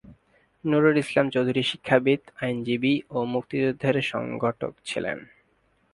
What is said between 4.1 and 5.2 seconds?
সংগঠক ছিলেন।